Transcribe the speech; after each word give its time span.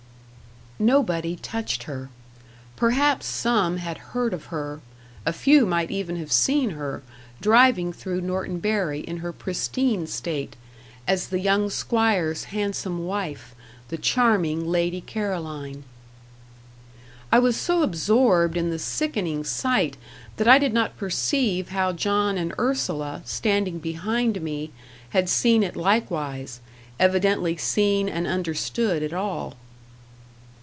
Nobody 0.79 1.35
touched 1.35 1.83
her. 1.83 2.09
Perhaps 2.75 3.27
some 3.27 3.77
had 3.77 3.99
heard 3.99 4.33
of 4.33 4.45
her; 4.45 4.79
a 5.27 5.31
few 5.31 5.67
might 5.67 5.91
even 5.91 6.15
have 6.15 6.31
seen 6.31 6.71
her 6.71 7.03
driving 7.39 7.93
through 7.93 8.21
Norton 8.21 8.57
Bury 8.57 9.01
in 9.01 9.17
her 9.17 9.31
pristine 9.31 10.07
state, 10.07 10.55
as 11.07 11.27
the 11.27 11.39
young 11.39 11.69
'squire's 11.69 12.45
handsome 12.45 13.05
wife 13.05 13.53
the 13.89 13.97
charming 13.99 14.65
Lady 14.65 15.01
Caroline. 15.01 15.83
I 17.31 17.37
was 17.37 17.55
so 17.55 17.83
absorbed 17.83 18.57
in 18.57 18.71
the 18.71 18.79
sickening 18.79 19.43
sight, 19.43 19.97
that 20.37 20.47
I 20.47 20.57
did 20.57 20.73
not 20.73 20.97
perceive 20.97 21.69
how 21.69 21.93
John 21.93 22.39
and 22.39 22.55
Ursula, 22.57 23.21
standing 23.23 23.77
behind 23.77 24.41
me, 24.41 24.71
had 25.11 25.29
seen 25.29 25.61
it 25.61 25.75
likewise 25.75 26.59
evidently 26.99 27.55
seen 27.55 28.09
and 28.09 28.25
understood 28.25 29.03
it 29.03 29.13
all. 29.13 29.53